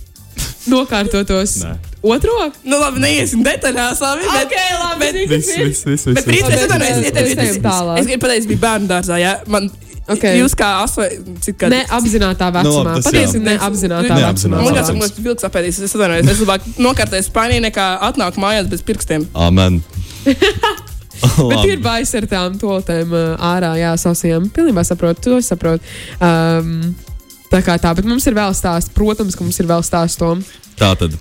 [0.68, 1.74] nokārtotos Nē.
[2.04, 2.36] otro?
[2.68, 4.02] Nu, labi, neiesim detaļās.
[4.04, 6.06] Labi, bet, Ok, labi, bet, zinu, Viss, viss, viss.
[6.06, 6.64] bet viss, rīt, viss.
[6.64, 9.20] es mēs- es- es- es- es gribu pateikt, es biju bērnu dārzā.
[9.22, 9.40] Ja?
[9.48, 9.70] Man,
[10.08, 10.24] Ok.
[10.24, 10.68] Jūs kā
[11.60, 11.76] gadi?
[11.76, 12.94] Neapzinātā Nu, vecumā.
[12.96, 14.62] tas Patiesi Neapzinātā vecumā.
[14.64, 15.82] Man liekas, ka vilks apēdīs.
[15.84, 19.26] Es atvainojos, es labāk nokārtēju spainī nekā atnāku mājās bez pirkstiem.
[19.36, 19.84] Amen.
[21.50, 24.48] Bet ir baisi ar tām toltēm ārā, jā, sausajām.
[24.54, 25.82] Pilnībā saprotu, to es saprotu.
[26.22, 26.96] Um,
[27.52, 28.94] tā kā tā, bet mums ir vēl stāsts.
[28.96, 30.44] Protams, ka mums ir vēl stāsts tom.
[30.78, 31.16] Tā tad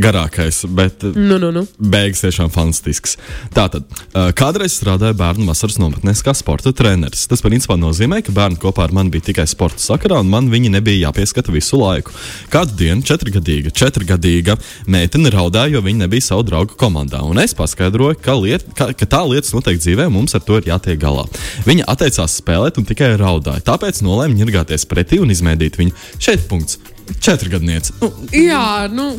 [0.00, 1.66] garākais, bet Nu, nu, nu.
[1.76, 3.18] beigas tiešām fantastisks.
[3.52, 3.84] Tātad,
[4.16, 7.26] ā, kādreiz strādāju bērnu vasaras nometnēs kā sporta treneris.
[7.28, 10.72] Tas principā nozīmē, ka bērni kopā ar mani bija tikai sporta sakarā, un man viņi
[10.72, 12.14] nebija jāpieskata visu laiku.
[12.52, 14.56] Kādu dienu četrgadīga, četrgadīga
[14.88, 17.20] meitene raudāja, jo viņa nebija savu draugu komandā.
[17.28, 20.70] Un es paskaidroju, ka, liet, ka, ka tā lietas notiek dzīvē, mums ar to ir
[20.72, 21.26] jātiek galā.
[21.68, 23.60] Viņa atteicās spēlēt un tikai raudāja.
[23.68, 25.92] Tāpēc nolēma ņirgāties pretī un izmēdīt viņu.
[26.16, 26.80] Šeit punkts.
[27.20, 27.92] Četrgadniece.
[28.00, 29.12] Nu, Jā, nu.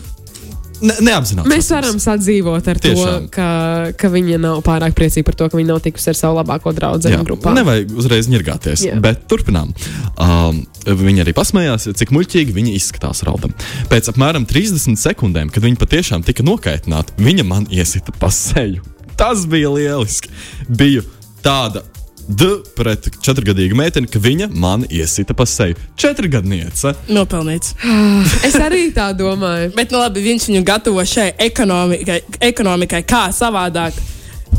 [0.83, 1.47] ne, neapzināti.
[1.47, 3.27] Mēs varam sadzīvot ar Tiešām.
[3.27, 3.47] to, ka,
[3.99, 7.13] ka viņa nav pārāk priecīga par to, ka viņa nav tikusi ar savu labāko draugu
[7.23, 7.53] grupā.
[7.55, 8.99] nevajag uzreiz ņirgāties, Jā.
[8.99, 9.71] bet turpinām.
[10.19, 13.53] Um, viņa arī pasmējās, cik muļķīgi viņa izskatās raudam.
[13.89, 18.83] Pēc apmēram 30 sekundēm, kad viņa patiešām tika nokaitināta, viņa man iesita pa seju.
[19.15, 20.29] Tas bija lieliski.
[20.67, 21.03] Biju
[21.45, 21.83] tāda.
[22.27, 25.75] D pret četrgadīgu meiteni, ka viņa man iesita pa seju.
[25.99, 26.93] Četrgadniece.
[27.11, 27.75] Nopelnīts.
[28.47, 29.71] Es arī tā domāju.
[29.75, 33.97] Bet, nu, labi, viņš viņu gatavo šai ekonomikai, ekonomikai kā savādāk.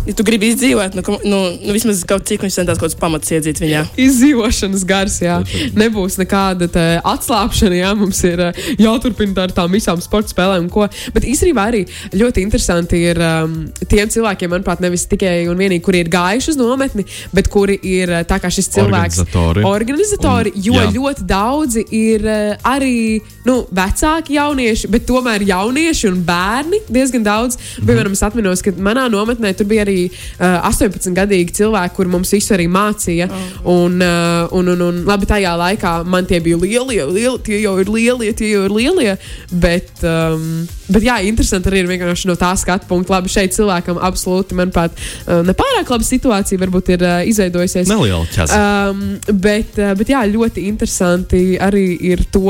[0.05, 3.31] Ja tu gribi izdzīvot, nu, nu, nu vismaz kaut cik viņš centās kaut kāds pamats
[3.33, 3.85] iedzīt viņā.
[4.05, 5.39] Izdzīvošanas gars, jā.
[5.79, 6.69] Nebūs nekāda
[7.09, 7.93] atslābšana, jā.
[7.97, 10.89] Mums ir ā, jāturpina ar tām visām sporta spēlēm, un ko.
[11.15, 13.55] Bet īstenībā arī ļoti interesanti ir um,
[13.89, 18.13] tiem cilvēkiem, manuprāt, nevis tikai un vienīgi, kuri ir gājuši uz nometni, bet kuri ir
[18.19, 19.23] ā, tā kā šis cilvēks.
[19.25, 19.65] Organizatori.
[19.71, 20.91] Organizatori, Un- jo jā.
[20.99, 22.39] ļoti daudzi ir ā,
[22.75, 27.57] arī nu, vecāki jaunieši, bet tomēr jaunieši un bērni diezgan daudz.
[27.57, 27.89] Mhm.
[27.89, 32.55] Piemēram, es atceros, ka manā nometnē tur bija arī uh, 18-gadīgi cilvēki, kur mums visu
[32.57, 33.29] arī mācīja.
[33.71, 37.77] Un, uh, un, un, un labi, tajā laikā man tie bija lielie, lielie tie jau
[37.83, 39.15] ir lielie, tie jau ir lielie.
[39.51, 43.17] Bet, um, bet jā, interesanti arī ir vienkārši no tā skatu punkta.
[43.17, 47.91] Labi, šeit cilvēkam absolūti, manuprāt, uh, nepārāk laba situācija varbūt ir uh, izveidojusies.
[47.91, 48.61] Neliela ķēze.
[48.61, 49.05] Um,
[49.45, 52.49] bet, uh, bet jā, ļoti interesanti arī ir, to,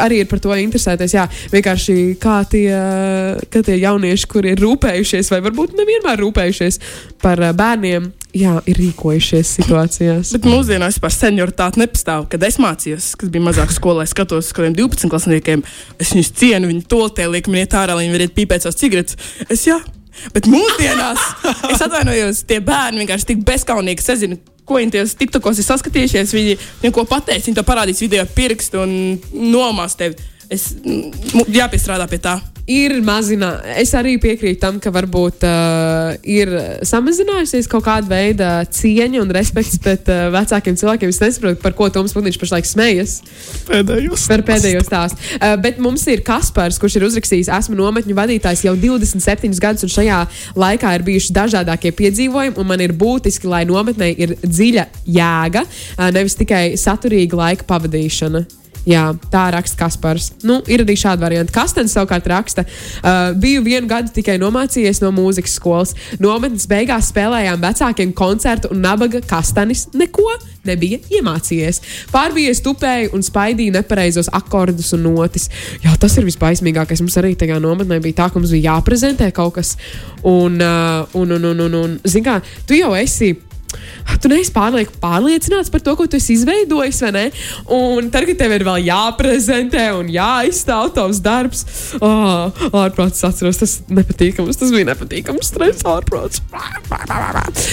[0.00, 1.14] arī ir par to interesēties.
[1.16, 2.68] Jā, vienkārši kā tie,
[3.50, 6.59] kā tie jaunieši, kuri ir rūpējušies, vai varbūt nevienmēr rūpējušies
[7.22, 10.32] par uh, bērniem, jā, ir rīkojušies situācijās.
[10.36, 12.26] Bet mūsdienās par senioritāti nepastāv.
[12.32, 15.64] Kad es mācījos, kas bija mazāk skolā, es skatos uz kādiem 12 klasniekiem,
[16.00, 19.18] es viņus cienu, viņi toltē liek man iet ārā, viņi varētu pīpēt savas cigaretes.
[19.48, 19.80] Es jā.
[20.34, 21.20] Bet mūsdienās,
[21.72, 24.02] es atvainojos, tie bērni vienkārši tik bezskaunīgi.
[24.02, 26.34] Es nezinu, ko viņi tajos tiktakos ir saskatījušies.
[26.36, 28.92] Viņi neko pateiks, viņi to parādīs video ar pirkstu un
[29.32, 30.18] nomās tevi.
[30.50, 30.72] Es
[31.54, 32.40] jāpiestrādā pie tā.
[32.68, 33.64] Ir mazināta.
[33.80, 36.52] Es arī piekrītu tam, ka varbūt uh, ir
[36.86, 41.12] samazinājusies kaut kāda veida cieņa un respekts pret uh, vecākiem cilvēkiem.
[41.12, 43.16] Es nesaprotu, par ko Toms Putniņš pašlaik smejas.
[43.70, 44.26] Pēdējos.
[44.30, 45.24] Par pēdējo stāstu.
[45.38, 49.94] Uh, bet mums ir Kaspars, kurš ir uzrakstījis, esmu nometņu vadītājs jau 27 gadus, un
[49.96, 50.20] šajā
[50.60, 52.58] laikā ir bijuši dažādākie piedzīvojumi.
[52.60, 58.59] un Man ir būtiski, lai nometnē ir dziļa jēga, uh, nevis tikai saturīga laika pavadīšana.
[58.88, 60.30] Jā, tā raksta Kaspars.
[60.46, 61.52] Nu, ir arī šāda varianta.
[61.52, 65.92] Kastens savukārt raksta, uh, biju vienu gadu tikai nomācījies no mūzikas skolas.
[66.22, 70.24] Nometnes beigās spēlējām vecākiem koncertu, un nabaga kastanis neko
[70.68, 71.82] nebija iemācījies.
[72.12, 75.50] Pārbījies tupēji un spaidīja nepareizos akordus un notis.
[75.84, 77.04] Jā, tas ir visbaismīgākais.
[77.04, 79.76] Mums arī tajā nometnē bija tā, ka mums bija jāprezentē kaut kas.
[80.24, 83.34] Un, uh, un, un, un, un, un zini kā, tu jau esi.
[84.20, 87.24] Tu neesi pārlieku pārliecināts par to, ko tu esi izveidojis, vai ne?
[87.72, 91.64] Un tad, kad tev ir vēl jāprezentē un jāizstāv tavs darbs,
[92.04, 92.50] oh,
[92.82, 94.58] ārprāts atceros, tas nepatīkams.
[94.60, 96.42] Tas bija nepatīkams, stress, ārprāts.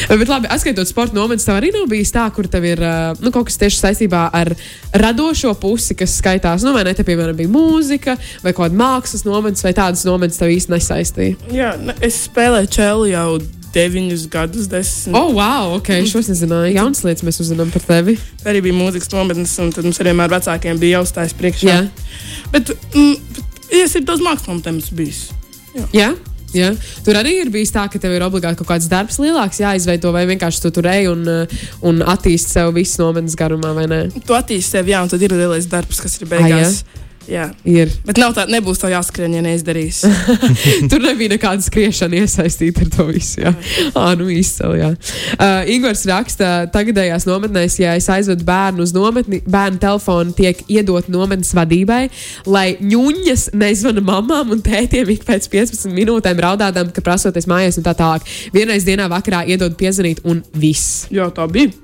[0.08, 3.34] Bet labi, atskaitot sporta nometnes, tev arī nav bijis tā, kur tev ir uh, nu,
[3.36, 4.54] kaut kas tieši saistībā ar
[4.96, 6.64] radošo pusi, kas skaitās.
[6.66, 10.54] Nu, vai ne, te, piemēram, bija mūzika vai kāda mākslas nometnes, vai tādas nometnes tev
[10.54, 11.54] īsti nesaistīja.
[11.54, 13.30] Jā, ne, es spēlēju čēlu jau
[13.78, 15.16] deviņus gadus, desmit.
[15.18, 16.76] Oh, wow, ok, šos nezināju.
[16.76, 18.18] Jaunas lietas mēs uzzinām par tevi.
[18.48, 21.70] Arī bija mūzikas nometnes, un tad mums arī vienmēr vecākiem bija jāuzstājas priekšā.
[21.70, 21.84] Jā.
[22.54, 25.28] Bet, mm, bet es ir daudz mākslas nometnes bijis.
[25.96, 26.16] Jā.
[26.56, 26.70] Jā.
[27.04, 30.24] Tur arī ir bijis tā, ka tev ir obligāti kaut kāds darbs lielāks jāizveido, vai
[30.30, 34.00] vienkārši tu tur ej un, uh, un attīsti sev visu nometnes garumā, vai ne?
[34.16, 36.82] Tu attīsti sevi, jā, un tad ir lielais darbs, kas ir beigās.
[36.82, 37.04] Jā.
[37.68, 37.92] Ir.
[38.08, 40.00] Bet nav tā, nebūs tā jāskrien, ja neizdarīs.
[40.92, 43.42] Tur nebija nekāda skriešana iesaistīta ar to visu.
[43.44, 43.54] Jā,
[43.92, 44.80] à, nu izcili.
[44.82, 44.92] Jā.
[45.36, 51.10] Uh, Igors raksta, tagadējās nometnēs, ja es aizvedu bērnu uz nometni, bērnu telefonu tiek iedot
[51.12, 52.04] nometnes vadībai,
[52.48, 57.88] lai ņuņas nezvana mamām un tētiem ik pēc 15 minūtēm raudādām, ka prasoties mājās un
[57.88, 58.28] tā tālāk.
[58.56, 61.06] Vienreiz dienā vakarā iedod piezvanīt un viss.
[61.12, 61.76] jā, tā bija.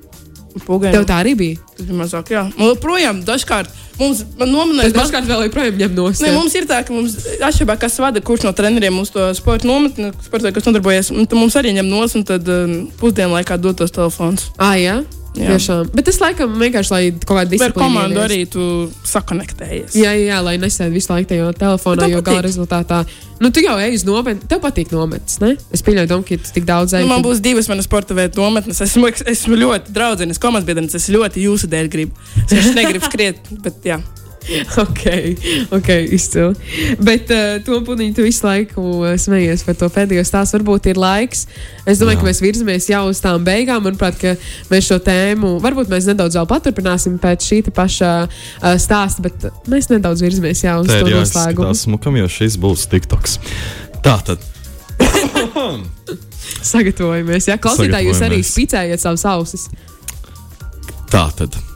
[0.67, 0.93] Pagaidām.
[0.99, 1.57] Tev tā arī bija.
[1.77, 2.43] Tas bija mazāk, jā.
[2.57, 4.93] Un joprojām dažkārt mums Es nominēs.
[4.93, 8.45] dažkārt vēl joprojām ņem no Ne, mums ir tā, ka mums atšķirībā, kas vada, kurš
[8.45, 12.13] no treneriem uz to sporta nometni, sporta, kas nodarbojas, un tad mums arī ņem nos,
[12.15, 14.51] un tad um, pusdienu laikā dot tos telefons.
[14.57, 15.01] Ah, jā?
[15.33, 15.87] Tiešām.
[15.97, 17.73] Bet tas laikam vienkārši, lai kaut kāda Ar disciplīna.
[17.73, 18.29] komandu ieviest.
[18.29, 18.65] arī tu
[19.09, 19.95] sakonektējies.
[19.97, 22.99] Jā, jā, lai nesēdi visu laiku tajā telefonā, jo gala rezultātā.
[23.41, 25.55] Nu, tu jau ej uz nometni, tev patīk nometnes, ne?
[25.73, 27.03] Es pieļauju, Dom, ka tu tik daudz ej.
[27.03, 28.79] Nu, man būs divas manas sporta veidu nometnes.
[28.85, 30.95] Esmu, esmu ļoti draudzīgs, komandas biedrs.
[31.01, 32.13] Es ļoti jūsu dēļ gribu.
[32.53, 33.99] Es negribu skriet, bet jā.
[34.83, 35.03] ok,
[35.71, 36.53] ok, izcili.
[36.99, 40.59] Bet uh, to puniņu tu visu laiku uh, smejies par to pēdējo stāstu.
[40.59, 41.45] Varbūt ir laiks.
[41.87, 42.21] Es domāju, Jā.
[42.21, 43.83] ka mēs virzamies jau uz tām beigām.
[43.87, 44.35] Manuprāt, ka
[44.71, 49.89] mēs šo tēmu varbūt mēs nedaudz vēl paturpināsim pēc šī paša uh, stāsta, bet mēs
[49.93, 51.19] nedaudz virzamies jau uz Te to noslēgumu.
[51.23, 53.39] jāizskatās smukam, jo šis būs TikToks.
[54.03, 54.49] Tā tad.
[56.63, 57.47] Sagatavojamies.
[57.49, 59.67] Jā, klausītāji, jūs arī spicējiet savus ausis.
[61.11, 61.72] Tā tad.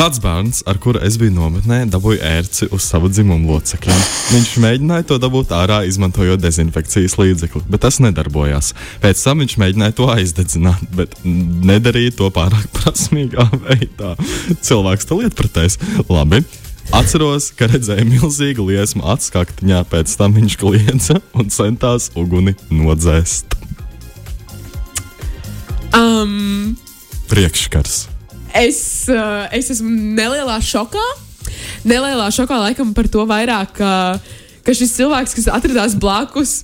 [0.00, 3.98] Kāds bērns, ar kuru es biju nometnē, dabūja ērci uz savu dzimumu locekļiem.
[4.30, 8.70] Viņš mēģināja to dabūt ārā, izmantojot dezinfekcijas līdzekli, bet tas nedarbojās.
[9.02, 14.14] Pēc tam viņš mēģināja to aizdedzināt, bet nedarīja to pārāk prasmīgā veidā.
[14.64, 15.76] Cilvēks to lietpratēs.
[16.08, 16.40] Labi.
[16.96, 23.52] Atceros, ka redzēju milzīgu liesmu atskaktiņā, pēc tam viņš kliedza un centās uguni nodzēst.
[25.92, 26.72] Um,
[27.28, 28.09] Priekškars.
[28.56, 28.80] Es,
[29.12, 31.04] uh, es esmu nelielā šokā.
[31.88, 33.92] Nelielā šokā laikam par to vairāk, ka,
[34.66, 36.60] ka šis cilvēks, kas atradās blakus,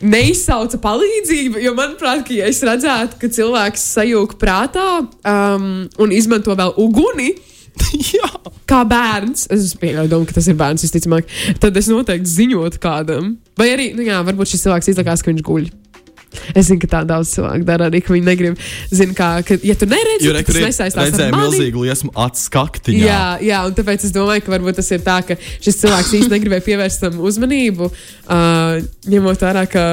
[0.00, 1.60] neizsauca palīdzību.
[1.64, 5.68] Jo, manuprāt, ka, ja es redzētu, ka cilvēks sajūta prātā um,
[6.02, 7.34] un izmanto vēl uguni.
[8.70, 11.28] Kā bērns, es pieļauju, domu, ka tas ir bērns, visticamāk,
[11.60, 13.34] tad es noteikti ziņotu kādam.
[13.58, 15.68] Vai arī, nu jā, varbūt šis cilvēks izlikās, ka viņš guļ.
[16.54, 18.58] Es zinu, ka tā daudz cilvēku dara arī, ka viņi negrib.
[18.90, 21.50] Zinu, kā, ka, ja tu neredzi, Jo tad tas nesaistās ar redzēju mani.
[21.50, 23.04] milzīgu liesmu atskaktiņā.
[23.06, 26.36] Jā, jā, un tāpēc es domāju, ka varbūt tas ir tā, ka šis cilvēks īstenībā
[26.36, 27.90] negribēja pievērst tam uzmanību.
[28.26, 29.84] Uh, ņemot vērā, ka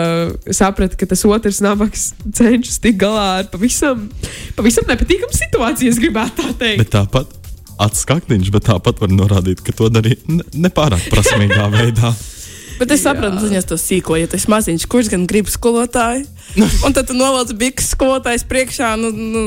[0.53, 4.07] saprata, ka tas otrs nabaks cenšas tikt galā ar pavisam,
[4.57, 6.81] pavisam nepatīkamu situāciju, es gribētu tā teikt.
[6.83, 7.39] Bet tāpat
[7.83, 12.13] atskaktiņš, bet tāpat var norādīt, ka to darīja ne- nepārāk prasmīgā veidā.
[12.73, 16.25] Bet es saprotu, ka tas sīko, ja tas maziņš, kurš gan grib skolotāju.
[16.85, 19.45] Un tad tu novelc bikses skolotājs priekšā, nu, nu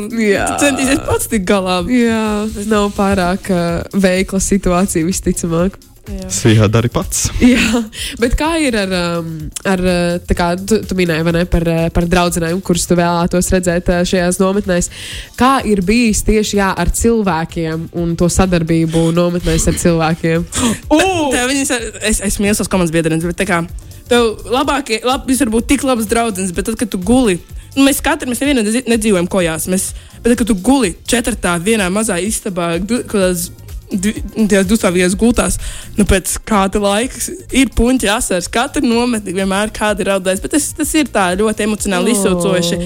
[0.60, 1.80] centīsies pats tikt galā.
[1.90, 2.22] Jā,
[2.54, 5.78] tas nav pārāk uh, veikla situācija, visticamāk.
[6.06, 6.22] Jā.
[6.28, 7.24] Tas jādara pats.
[7.42, 7.80] Jā,
[8.22, 9.30] bet kā ir ar, um,
[9.66, 13.50] ar uh, kā tu, tu minēji vai ne, par, uh, par draugiem, kurus tu vēlētos
[13.54, 14.90] redzēt uh, šajās nometnēs?
[15.38, 20.46] Kā ir bijis tieši jā, ar cilvēkiem un to sadarbību nometnēs ar cilvēkiem?
[21.34, 21.74] Tev viņas,
[22.06, 23.64] es esmu iesaucis komandas biedriem, bet tā kā
[24.10, 27.38] tev labākie, lab, jūs varat būt tik labs draugs, bet tad, kad tu guli,
[27.76, 29.90] nu, mēs katrs, mēs nevienam nedzīvojam kojās, mēs,
[30.20, 32.76] bet tad, kad tu guli četrtā vienā mazā istabā,
[33.10, 33.50] kādās
[33.86, 35.58] tajās dusmīgajās gultās,
[35.94, 37.20] nu, pēc kāda laika
[37.54, 41.66] ir puņķi asars, katra nometne vienmēr kāda ir raudājis, bet tas, tas ir tā ļoti
[41.68, 42.16] emocionāli Oh.
[42.16, 42.80] izsaucoši.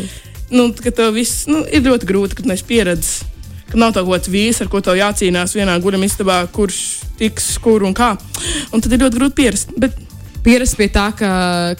[0.50, 3.22] Nu, ka tev viss nu, ir ļoti grūti, kad neesi pieredzējis.
[3.70, 6.78] Ka nav tā kaut kāds vīrs, ar ko tev jācīnās vienā guļamistabā, kurš
[7.20, 8.16] tiks, kur un kā.
[8.74, 9.70] Un tad ir ļoti grūti pierast.
[9.78, 9.94] Bet
[10.44, 11.30] Pierast pie tā, ka,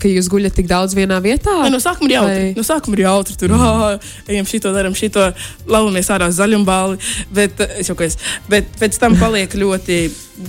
[0.01, 1.55] ka jūs guļat tik daudz vienā vietā?
[1.65, 2.43] ne, no sākuma ir jautri.
[2.51, 3.37] Vai- No sākuma ir jautri.
[3.41, 4.11] Tur mm.
[4.29, 5.31] ejam šito, darām šito,
[5.71, 6.99] lauvamies ārā zaļumbāli.
[7.33, 8.19] Bet, es jau es.
[8.51, 10.03] Bet pēc tam paliek ļoti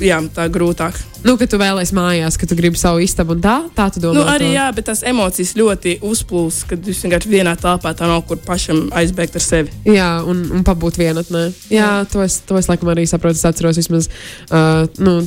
[0.04, 1.00] jā, tā grūtāk.
[1.22, 4.16] Nu, ka tu vēlēsies mājās, ka tu gribi savu istabu un tā, tā tu domā.
[4.18, 4.56] Nu, arī to?
[4.56, 8.88] jā, bet tās emocijas ļoti uzplūst, kad jūs vienkārši vienā telpā tā nav kur pašam
[8.98, 9.76] aizbēgt ar sevi.
[9.86, 11.44] Jā, un, un pabūt vienatnē.
[11.74, 13.38] Jā, to es, to es laikam arī saprotu.
[13.38, 15.20] Es atceros, vismaz uh, nu,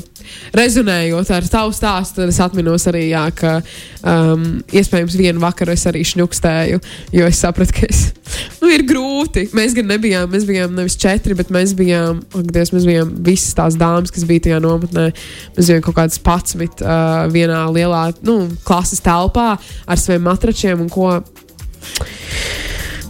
[0.57, 5.87] rezonējot ar tavu stāstu, tad es atminos arī, jā, ka um, iespējams vienu vakaru es
[5.91, 6.81] arī šņukstēju,
[7.15, 8.03] jo es sapratu, ka es,
[8.61, 9.47] nu, ir grūti.
[9.57, 13.55] Mēs gan nebijām, mēs bijām nevis četri, bet mēs bijām, ak, Dievs, mēs bijām visas
[13.57, 15.09] tās dāmas, kas bija tajā nometnē.
[15.55, 20.91] Mēs bijām kaut kādas patsmit uh, vienā lielā nu, klases telpā ar saviem matračiem un
[20.93, 21.19] ko.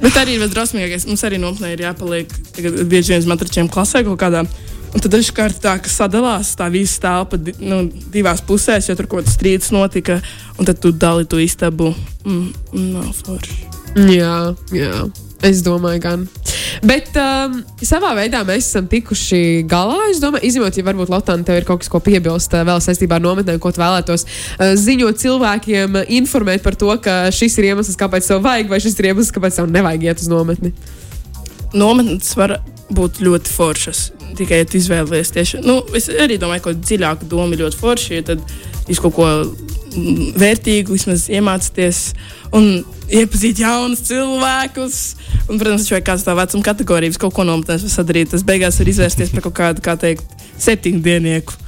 [0.02, 1.06] Bet arī ir drosmīgākais.
[1.08, 2.32] Mums arī nopietni ir jāpaliek
[2.84, 4.44] bieži vien uz matračiem klasē kaut kādā.
[4.94, 7.80] Un tad dažkārt tā, ka sadalās tā visa telpa nu,
[8.14, 10.20] divās pusēs, jo tur kaut kāds strīds notika.
[10.58, 11.90] Un tad tu dali to istabu.
[12.22, 12.52] Mm,
[12.94, 13.58] nav forši.
[14.14, 15.06] Jā, jā.
[15.44, 16.28] Es domāju, gan.
[16.84, 20.10] Bet um, savā veidā mēs esam tikuši galā.
[20.10, 23.16] Es domāju, izņemot, ja varbūt Lotāna tev ir kaut kas, ko piebilst uh, vēl saistībā
[23.16, 27.70] ar nometnēm, ko tu vēlētos uh, ziņot cilvēkiem, uh, informēt par to, ka šis ir
[27.70, 30.74] iemesls, kāpēc tev vajag, vai šis ir iemesls, kāpēc tev nevajag iet uz nometni.
[31.72, 32.58] Nometnes var
[32.92, 34.04] būt ļoti foršas.
[34.36, 35.64] Tikai ja tu izvēlējies tieši.
[35.64, 38.14] Nu, es arī domāju, ka dziļāka doma ir ļoti forša.
[38.18, 38.44] Ja tad
[38.90, 42.10] jūs kaut ko mm, vērtīgu vismaz iemācāties
[42.54, 45.00] un iepazīt jaunus cilvēkus.
[45.48, 48.90] Un, protams, vai kāds tā vecuma kategorijas kaut ko nometnēs var sadarīt, tas beigās var
[48.94, 51.58] izvērsties par kaut kādu, kā teikt, septiņdienieku.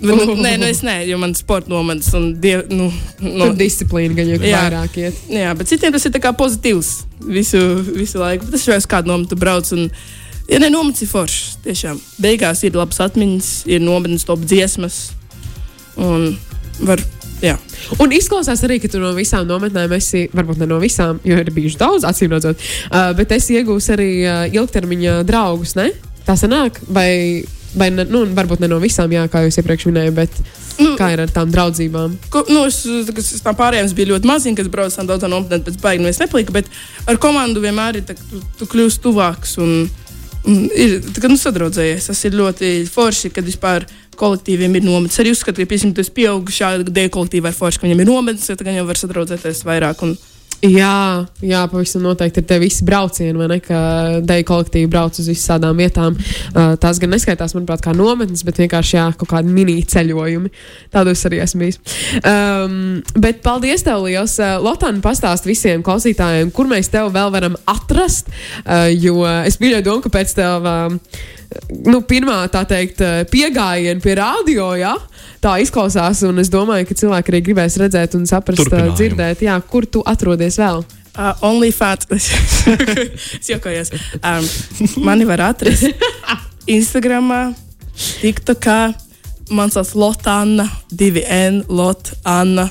[0.00, 2.88] Bet, nu, nē, nu es nē, jo man ir sporta nometnes un diev, nu,
[3.20, 3.44] No.
[3.44, 4.64] no, Disciplīna gan jau Jā.
[4.64, 5.20] vairāk iet.
[5.30, 6.90] Jā, bet citiem tas ir pozitīvs
[7.28, 7.60] visu,
[7.94, 8.48] visu laiku.
[8.48, 9.70] Bet es jau kādu nometu brauc.
[9.76, 9.90] Un,
[10.50, 12.00] ja ne nometnes ir foršas, tiešām.
[12.18, 15.12] Beigās ir labas atmiņas, ir nometnes top dziesmas.
[15.96, 16.32] Un
[16.80, 16.98] var,
[17.42, 17.56] jā.
[18.02, 21.52] Un izklausās arī, ka tu no visām nometnēm esi, varbūt ne no visām, jo ir
[21.54, 25.76] bijuši daudz, acīm redzot, uh, bet es iegūstu arī uh, ilgtermiņa draugus.
[25.78, 25.90] Ne?
[26.28, 27.10] Tā sanāk, vai
[27.72, 30.34] Vai ne, nu, varbūt ne no visām, jā, kā jūs iepriekš minējāt, bet
[30.80, 32.14] Nu, kā ir ar tām draudzībām?
[32.32, 35.64] Ko, nu, es, es tam pārējiem es biju ļoti maziņš, kad braucu tam daudzām nopietnām,
[35.66, 36.70] pēc baigām es nepliku, bet
[37.10, 39.74] ar komandu vienmēr ir tā, tu, tu kļūsi tuvāks un,
[40.48, 42.08] un ir tā, nu, sadraudzējies.
[42.10, 43.86] Tas ir ļoti forši, kad vispār
[44.18, 45.20] kolektīviem ir nometnes.
[45.22, 48.76] Arī uzskatu, ka, piemēram, tas pieaugušā dēļ kolektīvā ir forši, ka viņam ir nometnes, tad
[48.76, 50.06] jau var sadraudzēties vairāk.
[50.06, 50.16] Un,
[50.62, 53.56] Jā, jā, pavisam noteikti ir tie visi braucieni, vai ne?
[53.58, 53.78] Ka
[54.22, 56.14] deju kolektīvi brauc uz visām vietām.
[56.14, 60.52] Uh, tās gan neskaitās, manuprāt, kā nometnes, bet vienkārši jā, kaut kādi mini ceļojumi.
[60.94, 61.80] Tādos arī esmu bijis.
[62.22, 64.38] Um, bet paldies tev, liels!
[64.38, 68.30] Uh, Lotāna pastāst visiem klausītājiem, kur mēs tev vēl varam atrast.
[68.62, 70.62] Uh, jo es pieļauju domu, ka pēc tev.
[70.62, 71.40] Uh,
[71.88, 74.94] Nu, pirmā tā teikt, piegājiena pie radio, jā,
[75.42, 76.22] tā izklausās.
[76.28, 78.96] Un es domāju, ka cilvēki arī gribēs redzēt un saprast, Turpinājumu.
[78.98, 80.84] dzirdēt, jā, kur tu atrodies vēl.
[81.12, 82.08] Uh, OnlyFans.
[83.40, 83.92] es jokojos.
[84.24, 84.46] Um,
[85.04, 85.84] mani var atrast
[86.76, 87.54] Instagram,
[88.22, 88.78] TikTokā.
[89.52, 92.70] Man sauc Lotāna, 2N, Lotāna.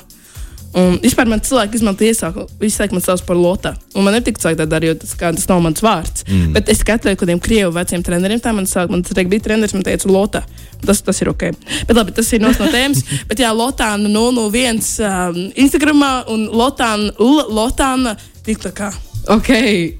[0.78, 3.74] Un vispār man cilvēki izmanto iesāku, viņi saka, man sauc par Lota.
[3.92, 6.24] Un man netika cilvēki tā dara, jo tas, kā, tas nav mans vārds.
[6.24, 6.54] Mm.
[6.56, 9.84] Bet es katrai kādiem krievu veciem treneriem tā man saka, man tas bija treneris, man
[9.84, 10.44] teica Lota.
[10.82, 11.44] Tas, tas ir ok.
[11.88, 13.04] Bet labi, tas ir no tēmas.
[13.30, 18.90] Bet jā, Lotāna 001 um, Instagramā un Lotāna, Lotāna TikTokā.
[19.30, 19.52] Ok,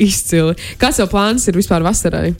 [0.02, 0.56] izcili.
[0.80, 2.32] Kāds jau plāns ir vispār vasarai?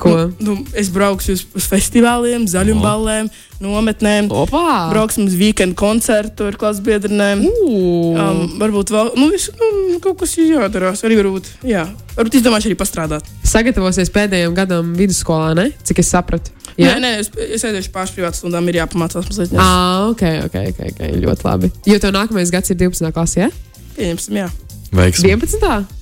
[0.00, 0.12] Ko?
[0.16, 3.28] Nu, nu, es braukšu uz, uz festivāliem, zaļumballēm,
[3.62, 4.30] nometnēm.
[4.32, 4.88] Opā!
[4.92, 7.44] Brauksim uz weekend koncertu ar klases biedriem.
[7.44, 8.16] Uh.
[8.16, 11.04] Um, varbūt vēl nu, visu, nu, kaut kas ir jādarās.
[11.06, 11.84] Arī varbūt, jā,
[12.16, 13.28] varbūt izdomāšu arī pastrādāt.
[13.46, 15.70] Sagatavosies pēdējiem gadam vidusskolā, ne?
[15.86, 16.54] Cik es sapratu.
[16.80, 19.52] Jā, nē, es, es aiziešu pāri privātu stundām, ir jāpamācās mazliet.
[19.52, 21.02] Jā, Ah, ok, ok, ok, ok.
[21.20, 21.72] Ļoti labi.
[21.90, 23.12] Jo tev nākamais gads ir 12.
[23.12, 23.50] klasē, ja?
[23.98, 24.48] pieņemsim, jā.
[24.92, 25.34] Veiksmi.
[25.36, 26.00] 11.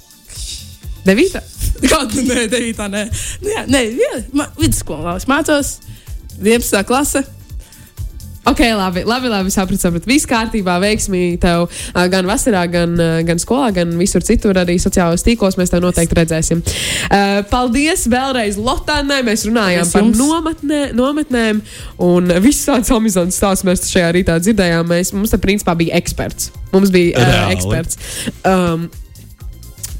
[1.07, 1.43] 9.
[1.89, 2.89] Kādu nē, 9.
[2.93, 3.05] nē.
[3.43, 4.23] Nu, jā, nē, jā,
[4.59, 5.79] vidusskolā es mācos
[6.41, 6.85] 11.
[6.89, 7.25] klase.
[8.51, 10.09] Ok, labi, labi, labi sapratu, sapratu.
[10.09, 11.67] Viss kārtībā, veiksmīgi tev
[12.11, 12.95] gan vasarā, gan,
[13.29, 15.59] gan skolā, gan visur citur, arī sociālajos tīklos.
[15.61, 16.63] Mēs tev noteikti redzēsim.
[16.65, 19.21] Uh, paldies vēlreiz Lotānai.
[19.29, 20.23] Mēs runājām Paldies par jums.
[20.23, 21.61] nometnē, nometnēm
[22.09, 24.89] un visu tādu amizantu stāstu mēs šajā rītā dzirdējām.
[24.89, 26.51] Mēs, mums te principā bija eksperts.
[26.73, 28.01] Mums bija uh, eksperts.
[28.41, 28.89] Um,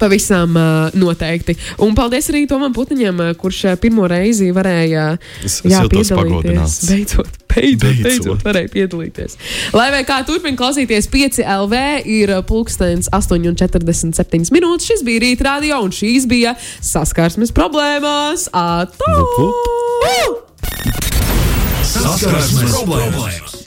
[0.01, 1.55] Pavisam uh, noteikti.
[1.85, 5.11] Un paldies arī Tomam Putniņam, kurš uh, pirmo reizi varēja
[5.45, 6.79] Es- es jūtos pagodināts.
[6.89, 9.37] Beidzot, beidzot, beidzot, varēja piedalīties.
[9.77, 14.89] Lai vai kā turpina klausīties 5 LV, ir pulkstenis 8,47 minūtes.
[14.89, 18.49] Šis bija rīta radio, un šīs bija saskarsmes problēmas.
[18.57, 19.15] Atā!
[21.91, 23.60] Saskarsmes problēmas!